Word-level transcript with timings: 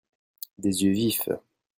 des 0.57 0.81
yeux 0.83 0.93
vifs. 0.93 1.29